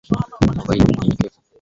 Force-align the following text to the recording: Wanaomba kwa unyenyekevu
Wanaomba 0.09 0.61
kwa 0.63 0.75
unyenyekevu 0.75 1.39